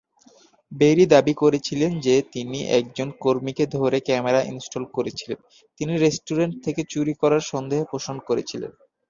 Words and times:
বেরি 0.71 1.05
দাবি 1.07 1.33
করেছিল 1.41 1.81
যে 2.05 2.15
তিনি 2.33 2.59
একজন 2.79 3.07
কর্মীকে 3.23 3.63
ধরতে 3.67 3.99
ক্যামেরা 4.07 4.41
ইনস্টল 4.51 4.83
করেছিলেন, 4.95 5.39
যিনি 5.79 5.93
রেস্টুরেন্ট 5.97 6.55
থেকে 6.65 6.81
চুরি 6.91 7.13
করার 7.21 7.41
সন্দেহ 7.51 7.79
পোষণ 7.91 8.15
করেছিলেন। 8.27 8.71